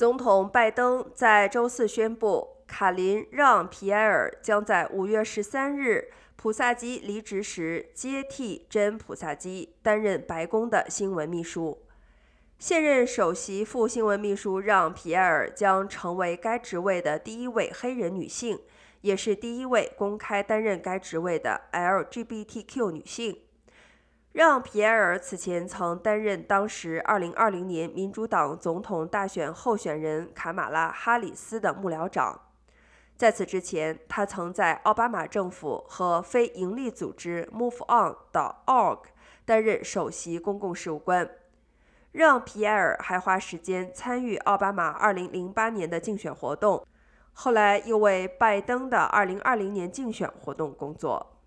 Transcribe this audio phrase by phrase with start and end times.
[0.00, 11.82] 总统拜登在周四宣布，卡林让皮埃尔将在五月十三日普萨基离职时接替真普萨基担任白宫的新闻秘书。
[12.58, 18.58] 现任首席副新闻秘书让皮埃尔将成为该职位的第一位黑人女性，
[19.02, 23.38] 也是第一位公开担任该职位的 LGBTQ 女性。
[24.32, 32.40] 让·皮埃尔此前曾担任当时2020年民主党总统大选候选人卡马拉·哈里斯的幕僚长。
[33.16, 38.98] 在此之前，他曾在奥巴马政府和非营利组织 MoveOn.org
[39.44, 41.28] 担任首席公共事务官。
[42.12, 46.86] 让·皮埃尔还花时间参与奥巴马2008年的竞选活动，
[47.32, 51.39] 后来又为拜登的2020年竞选活动工作。